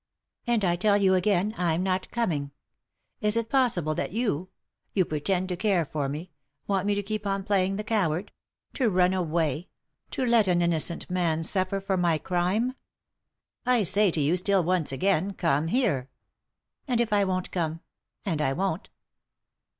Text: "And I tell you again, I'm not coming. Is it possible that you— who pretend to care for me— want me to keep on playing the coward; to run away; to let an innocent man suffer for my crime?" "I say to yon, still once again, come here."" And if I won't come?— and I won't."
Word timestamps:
"And 0.47 0.65
I 0.65 0.77
tell 0.77 0.97
you 0.97 1.13
again, 1.13 1.53
I'm 1.59 1.83
not 1.83 2.09
coming. 2.09 2.49
Is 3.19 3.37
it 3.37 3.49
possible 3.51 3.93
that 3.93 4.11
you— 4.11 4.49
who 4.95 5.05
pretend 5.05 5.47
to 5.49 5.55
care 5.55 5.85
for 5.85 6.09
me— 6.09 6.31
want 6.67 6.87
me 6.87 6.95
to 6.95 7.03
keep 7.03 7.27
on 7.27 7.43
playing 7.43 7.75
the 7.75 7.83
coward; 7.83 8.31
to 8.73 8.89
run 8.89 9.13
away; 9.13 9.69
to 10.09 10.25
let 10.25 10.47
an 10.47 10.63
innocent 10.63 11.07
man 11.11 11.43
suffer 11.43 11.79
for 11.79 11.97
my 11.97 12.17
crime?" 12.17 12.73
"I 13.77 13.83
say 13.83 14.09
to 14.09 14.19
yon, 14.19 14.37
still 14.37 14.63
once 14.63 14.91
again, 14.91 15.33
come 15.33 15.67
here."" 15.67 16.09
And 16.87 16.99
if 16.99 17.13
I 17.13 17.23
won't 17.23 17.51
come?— 17.51 17.81
and 18.25 18.41
I 18.41 18.53
won't." 18.53 18.89